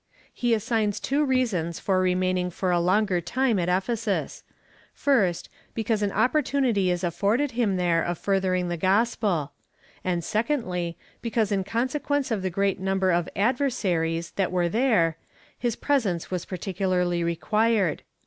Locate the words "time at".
3.21-3.69